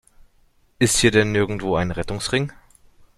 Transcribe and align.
Ist 0.79 0.97
hier 0.97 1.11
denn 1.11 1.31
nirgendwo 1.31 1.75
ein 1.75 1.91
Rettungsring? 1.91 2.51